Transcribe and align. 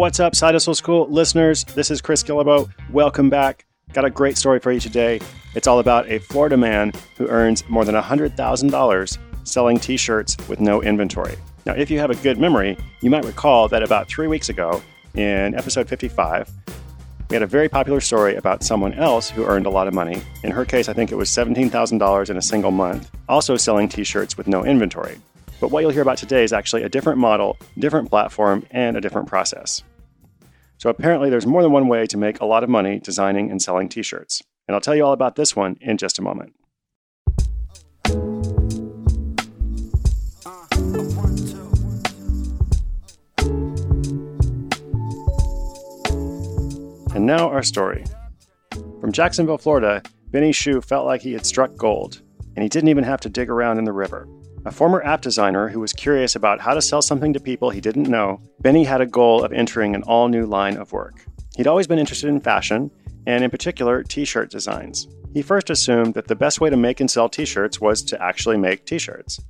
What's 0.00 0.18
up, 0.18 0.34
Side 0.34 0.54
Hustle 0.54 0.74
School 0.74 1.06
listeners? 1.10 1.62
This 1.62 1.90
is 1.90 2.00
Chris 2.00 2.22
Guillebeau. 2.22 2.70
Welcome 2.88 3.28
back. 3.28 3.66
Got 3.92 4.06
a 4.06 4.10
great 4.10 4.38
story 4.38 4.58
for 4.58 4.72
you 4.72 4.80
today. 4.80 5.20
It's 5.54 5.66
all 5.66 5.78
about 5.78 6.08
a 6.08 6.20
Florida 6.20 6.56
man 6.56 6.94
who 7.18 7.28
earns 7.28 7.68
more 7.68 7.84
than 7.84 7.94
$100,000 7.94 9.18
selling 9.44 9.78
t 9.78 9.98
shirts 9.98 10.38
with 10.48 10.58
no 10.58 10.80
inventory. 10.82 11.36
Now, 11.66 11.74
if 11.74 11.90
you 11.90 11.98
have 11.98 12.08
a 12.08 12.14
good 12.14 12.38
memory, 12.38 12.78
you 13.02 13.10
might 13.10 13.26
recall 13.26 13.68
that 13.68 13.82
about 13.82 14.08
three 14.08 14.26
weeks 14.26 14.48
ago, 14.48 14.82
in 15.12 15.54
episode 15.54 15.86
55, 15.86 16.50
we 17.28 17.34
had 17.34 17.42
a 17.42 17.46
very 17.46 17.68
popular 17.68 18.00
story 18.00 18.36
about 18.36 18.62
someone 18.62 18.94
else 18.94 19.28
who 19.28 19.44
earned 19.44 19.66
a 19.66 19.70
lot 19.70 19.86
of 19.86 19.92
money. 19.92 20.22
In 20.42 20.50
her 20.50 20.64
case, 20.64 20.88
I 20.88 20.94
think 20.94 21.12
it 21.12 21.16
was 21.16 21.28
$17,000 21.28 22.30
in 22.30 22.38
a 22.38 22.42
single 22.42 22.70
month, 22.70 23.10
also 23.28 23.58
selling 23.58 23.86
t 23.86 24.02
shirts 24.04 24.38
with 24.38 24.48
no 24.48 24.64
inventory. 24.64 25.18
But 25.60 25.70
what 25.70 25.80
you'll 25.80 25.90
hear 25.90 26.00
about 26.00 26.16
today 26.16 26.42
is 26.42 26.54
actually 26.54 26.84
a 26.84 26.88
different 26.88 27.18
model, 27.18 27.58
different 27.78 28.08
platform, 28.08 28.64
and 28.70 28.96
a 28.96 29.00
different 29.02 29.28
process. 29.28 29.82
So 30.80 30.88
apparently, 30.88 31.28
there's 31.28 31.46
more 31.46 31.62
than 31.62 31.72
one 31.72 31.88
way 31.88 32.06
to 32.06 32.16
make 32.16 32.40
a 32.40 32.46
lot 32.46 32.64
of 32.64 32.70
money 32.70 33.00
designing 33.00 33.50
and 33.50 33.60
selling 33.60 33.90
t 33.90 34.02
shirts. 34.02 34.42
And 34.66 34.74
I'll 34.74 34.80
tell 34.80 34.96
you 34.96 35.04
all 35.04 35.12
about 35.12 35.36
this 35.36 35.54
one 35.54 35.76
in 35.82 35.98
just 35.98 36.18
a 36.18 36.22
moment. 36.22 36.54
And 47.14 47.26
now 47.26 47.50
our 47.50 47.62
story. 47.62 48.06
From 49.02 49.12
Jacksonville, 49.12 49.58
Florida, 49.58 50.02
Benny 50.30 50.52
Hsu 50.52 50.80
felt 50.80 51.04
like 51.04 51.20
he 51.20 51.34
had 51.34 51.44
struck 51.44 51.76
gold, 51.76 52.22
and 52.56 52.62
he 52.62 52.70
didn't 52.70 52.88
even 52.88 53.04
have 53.04 53.20
to 53.20 53.28
dig 53.28 53.50
around 53.50 53.76
in 53.76 53.84
the 53.84 53.92
river. 53.92 54.26
A 54.66 54.70
former 54.70 55.02
app 55.04 55.22
designer 55.22 55.68
who 55.68 55.80
was 55.80 55.94
curious 55.94 56.36
about 56.36 56.60
how 56.60 56.74
to 56.74 56.82
sell 56.82 57.00
something 57.00 57.32
to 57.32 57.40
people 57.40 57.70
he 57.70 57.80
didn't 57.80 58.10
know, 58.10 58.42
Benny 58.60 58.84
had 58.84 59.00
a 59.00 59.06
goal 59.06 59.42
of 59.42 59.54
entering 59.54 59.94
an 59.94 60.02
all 60.02 60.28
new 60.28 60.44
line 60.44 60.76
of 60.76 60.92
work. 60.92 61.24
He'd 61.56 61.66
always 61.66 61.86
been 61.86 61.98
interested 61.98 62.28
in 62.28 62.40
fashion, 62.40 62.90
and 63.26 63.42
in 63.42 63.50
particular, 63.50 64.02
t 64.02 64.26
shirt 64.26 64.50
designs. 64.50 65.08
He 65.32 65.40
first 65.40 65.70
assumed 65.70 66.12
that 66.12 66.28
the 66.28 66.36
best 66.36 66.60
way 66.60 66.68
to 66.68 66.76
make 66.76 67.00
and 67.00 67.10
sell 67.10 67.26
t 67.26 67.46
shirts 67.46 67.80
was 67.80 68.02
to 68.02 68.22
actually 68.22 68.58
make 68.58 68.84
t 68.84 68.98
shirts. 68.98 69.40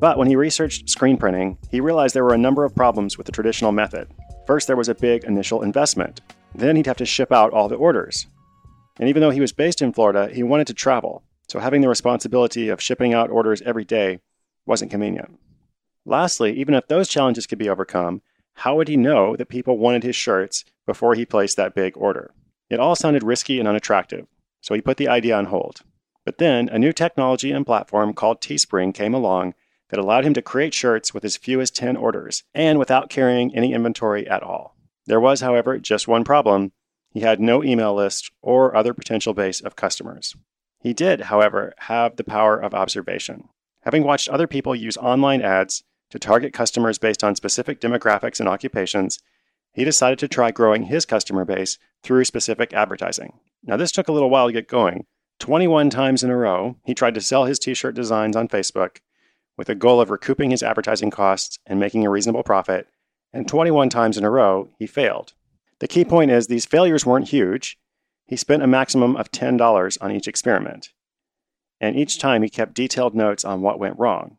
But 0.00 0.18
when 0.18 0.26
he 0.26 0.34
researched 0.34 0.90
screen 0.90 1.16
printing, 1.16 1.56
he 1.70 1.80
realized 1.80 2.12
there 2.12 2.24
were 2.24 2.34
a 2.34 2.38
number 2.38 2.64
of 2.64 2.74
problems 2.74 3.16
with 3.16 3.26
the 3.26 3.32
traditional 3.32 3.70
method. 3.70 4.08
First, 4.48 4.66
there 4.66 4.76
was 4.76 4.88
a 4.88 4.96
big 4.96 5.22
initial 5.24 5.62
investment. 5.62 6.22
Then 6.56 6.74
he'd 6.74 6.86
have 6.86 6.96
to 6.96 7.06
ship 7.06 7.30
out 7.30 7.52
all 7.52 7.68
the 7.68 7.76
orders. 7.76 8.26
And 8.98 9.08
even 9.08 9.20
though 9.22 9.30
he 9.30 9.40
was 9.40 9.52
based 9.52 9.80
in 9.80 9.92
Florida, 9.92 10.28
he 10.32 10.42
wanted 10.42 10.66
to 10.66 10.74
travel 10.74 11.22
so 11.48 11.58
having 11.58 11.80
the 11.80 11.88
responsibility 11.88 12.68
of 12.68 12.80
shipping 12.80 13.14
out 13.14 13.30
orders 13.30 13.62
every 13.62 13.84
day 13.84 14.20
wasn't 14.66 14.90
convenient. 14.90 15.38
Lastly, 16.04 16.52
even 16.58 16.74
if 16.74 16.86
those 16.88 17.08
challenges 17.08 17.46
could 17.46 17.58
be 17.58 17.68
overcome, 17.68 18.22
how 18.54 18.76
would 18.76 18.88
he 18.88 18.96
know 18.96 19.36
that 19.36 19.48
people 19.48 19.78
wanted 19.78 20.02
his 20.02 20.16
shirts 20.16 20.64
before 20.86 21.14
he 21.14 21.24
placed 21.24 21.56
that 21.56 21.74
big 21.74 21.96
order? 21.96 22.32
It 22.70 22.80
all 22.80 22.96
sounded 22.96 23.22
risky 23.22 23.58
and 23.58 23.68
unattractive, 23.68 24.26
so 24.60 24.74
he 24.74 24.80
put 24.80 24.96
the 24.96 25.08
idea 25.08 25.36
on 25.36 25.46
hold. 25.46 25.80
But 26.24 26.38
then 26.38 26.68
a 26.68 26.78
new 26.78 26.92
technology 26.92 27.50
and 27.50 27.64
platform 27.64 28.12
called 28.12 28.40
Teespring 28.40 28.92
came 28.92 29.14
along 29.14 29.54
that 29.88 29.98
allowed 29.98 30.24
him 30.24 30.34
to 30.34 30.42
create 30.42 30.74
shirts 30.74 31.14
with 31.14 31.24
as 31.24 31.36
few 31.36 31.60
as 31.60 31.70
10 31.70 31.96
orders 31.96 32.42
and 32.54 32.78
without 32.78 33.08
carrying 33.08 33.54
any 33.54 33.72
inventory 33.72 34.28
at 34.28 34.42
all. 34.42 34.76
There 35.06 35.20
was, 35.20 35.40
however, 35.40 35.78
just 35.78 36.06
one 36.06 36.24
problem. 36.24 36.72
He 37.10 37.20
had 37.20 37.40
no 37.40 37.64
email 37.64 37.94
list 37.94 38.30
or 38.42 38.76
other 38.76 38.92
potential 38.92 39.32
base 39.32 39.62
of 39.62 39.76
customers. 39.76 40.36
He 40.80 40.92
did, 40.92 41.22
however, 41.22 41.74
have 41.78 42.16
the 42.16 42.24
power 42.24 42.58
of 42.58 42.74
observation. 42.74 43.48
Having 43.82 44.04
watched 44.04 44.28
other 44.28 44.46
people 44.46 44.74
use 44.74 44.96
online 44.96 45.42
ads 45.42 45.82
to 46.10 46.18
target 46.18 46.52
customers 46.52 46.98
based 46.98 47.24
on 47.24 47.34
specific 47.34 47.80
demographics 47.80 48.40
and 48.40 48.48
occupations, 48.48 49.18
he 49.72 49.84
decided 49.84 50.18
to 50.20 50.28
try 50.28 50.50
growing 50.50 50.84
his 50.84 51.04
customer 51.04 51.44
base 51.44 51.78
through 52.02 52.24
specific 52.24 52.72
advertising. 52.72 53.38
Now, 53.62 53.76
this 53.76 53.92
took 53.92 54.08
a 54.08 54.12
little 54.12 54.30
while 54.30 54.46
to 54.46 54.52
get 54.52 54.68
going. 54.68 55.04
21 55.40 55.90
times 55.90 56.22
in 56.22 56.30
a 56.30 56.36
row, 56.36 56.76
he 56.84 56.94
tried 56.94 57.14
to 57.14 57.20
sell 57.20 57.44
his 57.44 57.58
t 57.58 57.74
shirt 57.74 57.94
designs 57.94 58.36
on 58.36 58.48
Facebook 58.48 58.98
with 59.56 59.68
a 59.68 59.74
goal 59.74 60.00
of 60.00 60.10
recouping 60.10 60.50
his 60.50 60.62
advertising 60.62 61.10
costs 61.10 61.58
and 61.66 61.78
making 61.78 62.06
a 62.06 62.10
reasonable 62.10 62.42
profit, 62.42 62.88
and 63.32 63.46
21 63.48 63.88
times 63.88 64.16
in 64.16 64.24
a 64.24 64.30
row, 64.30 64.68
he 64.78 64.86
failed. 64.86 65.34
The 65.80 65.88
key 65.88 66.04
point 66.04 66.30
is 66.30 66.46
these 66.46 66.66
failures 66.66 67.04
weren't 67.04 67.28
huge, 67.28 67.78
he 68.28 68.36
spent 68.36 68.62
a 68.62 68.66
maximum 68.66 69.16
of 69.16 69.32
$10 69.32 69.98
on 70.00 70.12
each 70.12 70.28
experiment, 70.28 70.90
and 71.80 71.96
each 71.96 72.18
time 72.18 72.42
he 72.42 72.50
kept 72.50 72.74
detailed 72.74 73.14
notes 73.14 73.44
on 73.44 73.62
what 73.62 73.78
went 73.78 73.98
wrong. 73.98 74.36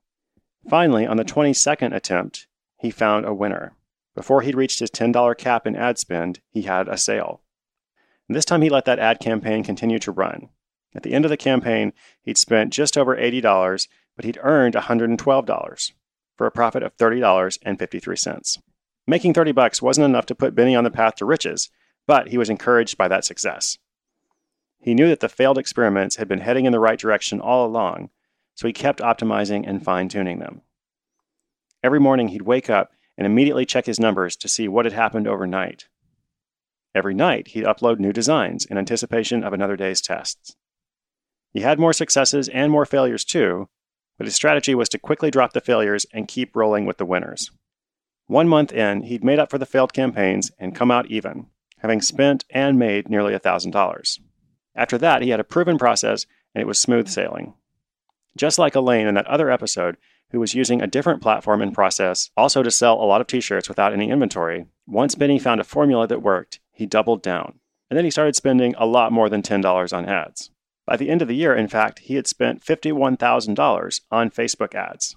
Finally, 0.69 1.07
on 1.07 1.17
the 1.17 1.25
22nd 1.25 1.94
attempt, 1.94 2.47
he 2.77 2.91
found 2.91 3.25
a 3.25 3.33
winner. 3.33 3.73
Before 4.16 4.41
he'd 4.41 4.55
reached 4.55 4.79
his 4.79 4.91
$10 4.91 5.38
cap 5.38 5.66
in 5.66 5.75
ad 5.75 5.97
spend, 5.97 6.39
he 6.51 6.61
had 6.61 6.88
a 6.88 6.97
sale. 6.97 7.41
And 8.27 8.35
this 8.35 8.45
time 8.45 8.61
he 8.61 8.69
let 8.69 8.85
that 8.85 9.00
ad 9.00 9.19
campaign 9.19 9.63
continue 9.63 9.97
to 10.00 10.11
run. 10.11 10.50
At 10.94 11.01
the 11.01 11.13
end 11.13 11.25
of 11.25 11.29
the 11.29 11.38
campaign, 11.38 11.94
he'd 12.21 12.38
spent 12.38 12.73
just 12.73 12.95
over 12.95 13.17
$80, 13.17 13.88
but 14.16 14.25
he'd 14.25 14.38
earned 14.44 14.75
$112 14.75 15.91
for 16.38 16.45
a 16.45 16.51
profit 16.51 16.83
of 16.83 16.95
$30.53. 16.97 18.57
Making 19.07 19.33
30 19.33 19.51
bucks 19.53 19.81
wasn't 19.81 20.06
enough 20.06 20.27
to 20.27 20.35
put 20.35 20.53
Benny 20.53 20.75
on 20.75 20.83
the 20.83 20.91
path 20.91 21.16
to 21.16 21.25
riches, 21.25 21.71
but 22.09 22.29
he 22.29 22.39
was 22.39 22.49
encouraged 22.49 22.97
by 22.97 23.07
that 23.07 23.23
success. 23.23 23.77
He 24.79 24.95
knew 24.95 25.09
that 25.09 25.19
the 25.19 25.29
failed 25.29 25.59
experiments 25.59 26.15
had 26.15 26.27
been 26.27 26.39
heading 26.39 26.65
in 26.65 26.71
the 26.71 26.79
right 26.79 26.97
direction 26.97 27.39
all 27.39 27.67
along, 27.67 28.09
so 28.55 28.65
he 28.65 28.73
kept 28.73 28.99
optimizing 28.99 29.63
and 29.67 29.85
fine 29.85 30.09
tuning 30.09 30.39
them. 30.39 30.63
Every 31.83 31.99
morning 31.99 32.29
he'd 32.29 32.41
wake 32.41 32.67
up 32.67 32.93
and 33.15 33.27
immediately 33.27 33.63
check 33.63 33.85
his 33.85 33.99
numbers 33.99 34.35
to 34.37 34.47
see 34.47 34.67
what 34.67 34.85
had 34.85 34.93
happened 34.93 35.27
overnight. 35.27 35.85
Every 36.95 37.13
night 37.13 37.49
he'd 37.49 37.65
upload 37.65 37.99
new 37.99 38.11
designs 38.11 38.65
in 38.65 38.79
anticipation 38.79 39.43
of 39.43 39.53
another 39.53 39.75
day's 39.75 40.01
tests. 40.01 40.55
He 41.53 41.59
had 41.59 41.77
more 41.77 41.93
successes 41.93 42.49
and 42.49 42.71
more 42.71 42.87
failures 42.87 43.23
too, 43.23 43.69
but 44.17 44.25
his 44.25 44.33
strategy 44.33 44.73
was 44.73 44.89
to 44.89 44.97
quickly 44.97 45.29
drop 45.29 45.53
the 45.53 45.61
failures 45.61 46.07
and 46.11 46.27
keep 46.27 46.55
rolling 46.55 46.87
with 46.87 46.97
the 46.97 47.05
winners. 47.05 47.51
One 48.25 48.47
month 48.47 48.71
in, 48.71 49.03
he'd 49.03 49.23
made 49.23 49.38
up 49.38 49.51
for 49.51 49.59
the 49.59 49.67
failed 49.67 49.94
campaigns 49.94 50.50
and 50.57 50.73
come 50.73 50.89
out 50.89 51.05
even, 51.12 51.51
having 51.79 52.01
spent 52.01 52.45
and 52.49 52.79
made 52.79 53.09
nearly 53.09 53.33
$1,000. 53.33 54.19
After 54.75 54.97
that, 54.97 55.21
he 55.21 55.29
had 55.29 55.39
a 55.39 55.43
proven 55.43 55.77
process 55.77 56.25
and 56.53 56.61
it 56.61 56.67
was 56.67 56.79
smooth 56.79 57.07
sailing. 57.07 57.53
Just 58.37 58.59
like 58.59 58.75
Elaine 58.75 59.07
in 59.07 59.15
that 59.15 59.27
other 59.27 59.51
episode, 59.51 59.97
who 60.31 60.39
was 60.39 60.53
using 60.53 60.81
a 60.81 60.87
different 60.87 61.21
platform 61.21 61.61
and 61.61 61.73
process 61.73 62.29
also 62.37 62.61
to 62.63 62.71
sell 62.71 62.93
a 62.93 63.05
lot 63.05 63.21
of 63.21 63.27
t 63.27 63.41
shirts 63.41 63.67
without 63.67 63.93
any 63.93 64.09
inventory, 64.09 64.67
once 64.87 65.15
Benny 65.15 65.39
found 65.39 65.59
a 65.59 65.63
formula 65.63 66.07
that 66.07 66.21
worked, 66.21 66.59
he 66.71 66.85
doubled 66.85 67.21
down. 67.21 67.59
And 67.89 67.97
then 67.97 68.05
he 68.05 68.11
started 68.11 68.35
spending 68.35 68.75
a 68.77 68.85
lot 68.85 69.11
more 69.11 69.29
than 69.29 69.41
$10 69.41 69.97
on 69.97 70.05
ads. 70.05 70.51
By 70.85 70.95
the 70.97 71.09
end 71.09 71.21
of 71.21 71.27
the 71.27 71.35
year, 71.35 71.55
in 71.55 71.67
fact, 71.67 71.99
he 71.99 72.15
had 72.15 72.27
spent 72.27 72.63
$51,000 72.63 74.01
on 74.11 74.29
Facebook 74.29 74.75
ads. 74.75 75.15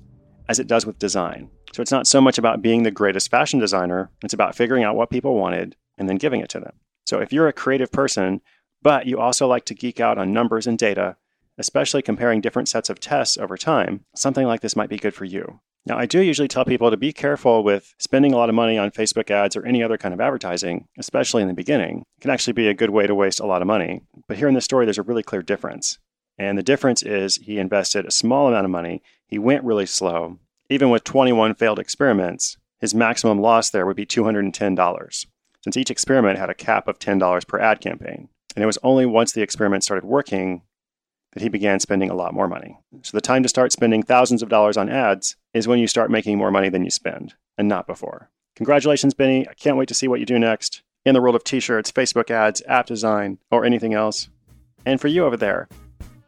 as 0.50 0.60
it 0.60 0.68
does 0.68 0.86
with 0.86 1.00
design. 1.00 1.50
So 1.74 1.82
it's 1.82 1.92
not 1.92 2.06
so 2.06 2.22
much 2.22 2.38
about 2.38 2.62
being 2.62 2.84
the 2.84 2.92
greatest 2.92 3.32
fashion 3.32 3.60
designer, 3.60 4.12
it's 4.24 4.36
about 4.36 4.54
figuring 4.54 4.84
out 4.84 4.96
what 4.96 5.10
people 5.10 5.34
wanted 5.34 5.76
and 5.98 6.08
then 6.08 6.18
giving 6.18 6.42
it 6.42 6.50
to 6.50 6.60
them. 6.60 6.74
So 7.06 7.20
if 7.20 7.34
you're 7.34 7.48
a 7.48 7.54
creative 7.54 7.92
person, 7.92 8.42
but 8.82 9.06
you 9.06 9.20
also 9.20 9.48
like 9.48 9.66
to 9.66 9.76
geek 9.76 10.00
out 10.00 10.18
on 10.18 10.34
numbers 10.34 10.68
and 10.68 10.78
data, 10.78 11.18
especially 11.58 12.02
comparing 12.02 12.42
different 12.42 12.70
sets 12.70 12.90
of 12.90 13.00
tests 13.00 13.38
over 13.38 13.58
time, 13.58 14.06
something 14.16 14.48
like 14.48 14.62
this 14.62 14.76
might 14.76 14.90
be 14.90 14.98
good 14.98 15.14
for 15.14 15.26
you. 15.26 15.60
Now, 15.86 15.98
I 15.98 16.06
do 16.06 16.22
usually 16.22 16.48
tell 16.48 16.64
people 16.64 16.92
to 16.92 16.98
be 16.98 17.12
careful 17.12 17.64
with 17.64 17.96
spending 17.98 18.34
a 18.34 18.38
lot 18.38 18.50
of 18.50 18.56
money 18.56 18.78
on 18.78 18.92
Facebook 18.92 19.32
ads 19.32 19.56
or 19.56 19.66
any 19.66 19.82
other 19.82 19.98
kind 19.98 20.14
of 20.14 20.22
advertising, 20.22 20.88
especially 20.98 21.42
in 21.42 21.48
the 21.48 21.56
beginning. 21.56 22.04
It 22.18 22.22
can 22.22 22.30
actually 22.30 22.54
be 22.54 22.68
a 22.68 22.74
good 22.76 22.92
way 22.92 23.08
to 23.08 23.16
waste 23.16 23.40
a 23.40 23.48
lot 23.48 23.64
of 23.64 23.68
money. 23.68 24.04
But 24.28 24.38
here 24.38 24.48
in 24.48 24.54
this 24.54 24.66
story, 24.66 24.86
there's 24.86 25.00
a 25.00 25.04
really 25.04 25.24
clear 25.24 25.42
difference. 25.42 25.98
And 26.38 26.58
the 26.58 26.64
difference 26.64 27.02
is 27.02 27.38
he 27.38 27.58
invested 27.58 28.06
a 28.06 28.12
small 28.12 28.48
amount 28.48 28.66
of 28.66 28.72
money, 28.72 29.02
he 29.26 29.40
went 29.40 29.64
really 29.64 29.88
slow. 29.88 30.38
Even 30.70 30.90
with 30.90 31.04
21 31.04 31.56
failed 31.56 31.80
experiments, 31.80 32.58
his 32.80 32.96
maximum 32.96 33.40
loss 33.40 33.70
there 33.70 33.86
would 33.86 33.98
be 33.98 34.06
$210 34.06 35.26
since 35.64 35.78
each 35.78 35.92
experiment 35.92 36.40
had 36.40 36.50
a 36.50 36.56
cap 36.56 36.88
of 36.88 37.00
$10 37.00 37.48
per 37.48 37.60
ad 37.60 37.82
campaign. 37.82 38.30
And 38.56 38.64
it 38.64 38.68
was 38.68 38.80
only 38.84 39.06
once 39.06 39.32
the 39.32 39.42
experiment 39.42 39.84
started 39.84 40.06
working 40.06 40.64
that 41.34 41.44
he 41.44 41.50
began 41.50 41.80
spending 41.80 42.10
a 42.10 42.16
lot 42.16 42.34
more 42.34 42.48
money. 42.48 42.78
So 43.04 43.16
the 43.16 43.22
time 43.22 43.44
to 43.44 43.50
start 43.50 43.72
spending 43.72 44.04
thousands 44.04 44.44
of 44.44 44.50
dollars 44.50 44.76
on 44.78 44.90
ads 44.90 45.38
is 45.54 45.68
when 45.68 45.80
you 45.80 45.88
start 45.88 46.12
making 46.12 46.38
more 46.38 46.52
money 46.52 46.70
than 46.70 46.84
you 46.84 46.92
spend, 46.92 47.36
and 47.58 47.68
not 47.68 47.88
before. 47.88 48.30
Congratulations, 48.56 49.14
Benny. 49.14 49.48
I 49.48 49.54
can't 49.54 49.78
wait 49.78 49.88
to 49.88 49.94
see 49.94 50.08
what 50.08 50.20
you 50.20 50.26
do 50.26 50.38
next 50.38 50.82
in 51.06 51.14
the 51.14 51.22
world 51.22 51.36
of 51.36 51.44
t 51.44 51.60
shirts, 51.60 51.92
Facebook 51.92 52.30
ads, 52.30 52.62
app 52.68 52.86
design, 52.86 53.38
or 53.50 53.64
anything 53.64 53.94
else. 53.94 54.30
And 54.86 55.00
for 55.00 55.08
you 55.08 55.26
over 55.26 55.38
there, 55.38 55.70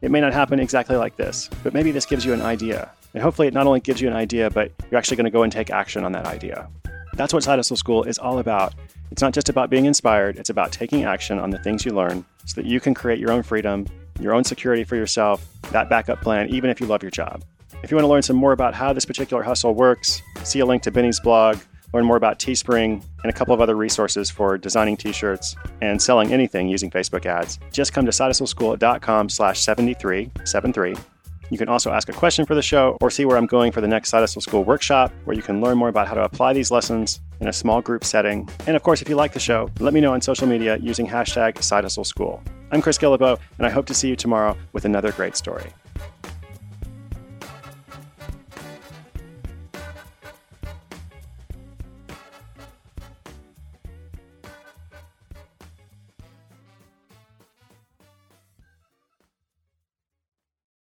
it 0.00 0.10
may 0.10 0.20
not 0.20 0.32
happen 0.32 0.58
exactly 0.58 0.96
like 0.96 1.16
this, 1.16 1.50
but 1.62 1.74
maybe 1.74 1.90
this 1.90 2.06
gives 2.06 2.24
you 2.24 2.32
an 2.32 2.42
idea. 2.42 2.90
And 3.12 3.22
hopefully, 3.22 3.48
it 3.48 3.54
not 3.54 3.66
only 3.66 3.80
gives 3.80 4.00
you 4.00 4.08
an 4.08 4.16
idea, 4.16 4.50
but 4.50 4.72
you're 4.90 4.98
actually 4.98 5.16
going 5.16 5.24
to 5.24 5.30
go 5.30 5.42
and 5.42 5.52
take 5.52 5.70
action 5.70 6.04
on 6.04 6.12
that 6.12 6.26
idea. 6.26 6.68
That's 7.14 7.32
what 7.32 7.42
Side 7.42 7.58
Hustle 7.58 7.76
School 7.76 8.02
is 8.04 8.18
all 8.18 8.38
about. 8.38 8.74
It's 9.10 9.22
not 9.22 9.32
just 9.32 9.48
about 9.48 9.70
being 9.70 9.84
inspired, 9.84 10.36
it's 10.36 10.50
about 10.50 10.72
taking 10.72 11.04
action 11.04 11.38
on 11.38 11.50
the 11.50 11.58
things 11.58 11.84
you 11.84 11.92
learn 11.92 12.24
so 12.44 12.60
that 12.60 12.66
you 12.66 12.80
can 12.80 12.94
create 12.94 13.18
your 13.18 13.30
own 13.30 13.42
freedom, 13.42 13.86
your 14.20 14.34
own 14.34 14.44
security 14.44 14.84
for 14.84 14.96
yourself, 14.96 15.46
that 15.70 15.88
backup 15.88 16.20
plan, 16.20 16.48
even 16.48 16.70
if 16.70 16.80
you 16.80 16.86
love 16.86 17.02
your 17.02 17.10
job. 17.10 17.44
If 17.82 17.90
you 17.90 17.96
want 17.96 18.04
to 18.04 18.10
learn 18.10 18.22
some 18.22 18.36
more 18.36 18.52
about 18.52 18.74
how 18.74 18.92
this 18.92 19.04
particular 19.04 19.42
hustle 19.42 19.74
works, 19.74 20.22
see 20.42 20.60
a 20.60 20.66
link 20.66 20.82
to 20.84 20.90
Benny's 20.90 21.20
blog, 21.20 21.58
learn 21.92 22.04
more 22.04 22.16
about 22.16 22.38
Teespring, 22.38 23.04
and 23.22 23.30
a 23.30 23.32
couple 23.32 23.54
of 23.54 23.60
other 23.60 23.76
resources 23.76 24.30
for 24.30 24.58
designing 24.58 24.96
t-shirts 24.96 25.54
and 25.80 26.00
selling 26.00 26.32
anything 26.32 26.68
using 26.68 26.90
Facebook 26.90 27.26
ads, 27.26 27.58
just 27.72 27.92
come 27.92 28.04
to 28.06 28.10
sidehustleschool.com 28.10 29.28
slash 29.28 29.60
73, 29.60 30.30
73 30.44 30.94
you 31.50 31.58
can 31.58 31.68
also 31.68 31.92
ask 31.92 32.08
a 32.08 32.12
question 32.12 32.46
for 32.46 32.54
the 32.54 32.62
show 32.62 32.96
or 33.00 33.10
see 33.10 33.24
where 33.24 33.36
I'm 33.36 33.46
going 33.46 33.72
for 33.72 33.80
the 33.80 33.88
next 33.88 34.08
Side 34.08 34.20
Hustle 34.20 34.40
School 34.40 34.64
workshop, 34.64 35.12
where 35.24 35.36
you 35.36 35.42
can 35.42 35.60
learn 35.60 35.76
more 35.76 35.88
about 35.88 36.08
how 36.08 36.14
to 36.14 36.24
apply 36.24 36.52
these 36.52 36.70
lessons 36.70 37.20
in 37.40 37.48
a 37.48 37.52
small 37.52 37.80
group 37.80 38.04
setting. 38.04 38.48
And 38.66 38.76
of 38.76 38.82
course, 38.82 39.02
if 39.02 39.08
you 39.08 39.16
like 39.16 39.32
the 39.32 39.40
show, 39.40 39.70
let 39.80 39.94
me 39.94 40.00
know 40.00 40.12
on 40.12 40.20
social 40.20 40.46
media 40.46 40.76
using 40.78 41.06
hashtag 41.06 41.62
Side 41.62 41.84
Hustle 41.84 42.04
School. 42.04 42.42
I'm 42.70 42.82
Chris 42.82 42.98
Guillebeau, 42.98 43.38
and 43.58 43.66
I 43.66 43.70
hope 43.70 43.86
to 43.86 43.94
see 43.94 44.08
you 44.08 44.16
tomorrow 44.16 44.56
with 44.72 44.84
another 44.84 45.12
great 45.12 45.36
story. 45.36 45.70